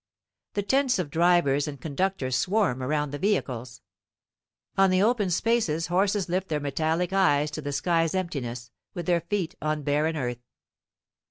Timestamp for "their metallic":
6.49-7.13